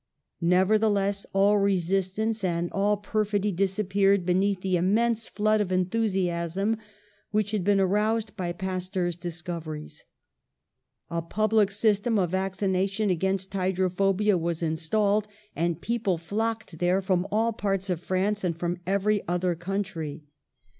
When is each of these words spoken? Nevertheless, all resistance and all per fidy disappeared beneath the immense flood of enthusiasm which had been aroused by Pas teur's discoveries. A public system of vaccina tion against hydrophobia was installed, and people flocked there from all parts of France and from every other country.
Nevertheless, 0.41 1.27
all 1.31 1.59
resistance 1.59 2.43
and 2.43 2.71
all 2.71 2.97
per 2.97 3.23
fidy 3.23 3.55
disappeared 3.55 4.25
beneath 4.25 4.61
the 4.61 4.75
immense 4.75 5.27
flood 5.29 5.61
of 5.61 5.71
enthusiasm 5.71 6.77
which 7.29 7.51
had 7.51 7.63
been 7.63 7.79
aroused 7.79 8.35
by 8.35 8.51
Pas 8.51 8.89
teur's 8.89 9.15
discoveries. 9.15 10.03
A 11.11 11.21
public 11.21 11.69
system 11.69 12.17
of 12.17 12.31
vaccina 12.31 12.89
tion 12.89 13.11
against 13.11 13.53
hydrophobia 13.53 14.39
was 14.39 14.63
installed, 14.63 15.27
and 15.55 15.81
people 15.81 16.17
flocked 16.17 16.79
there 16.79 17.03
from 17.03 17.27
all 17.31 17.53
parts 17.53 17.87
of 17.87 18.01
France 18.01 18.43
and 18.43 18.57
from 18.57 18.79
every 18.87 19.21
other 19.27 19.53
country. 19.53 20.23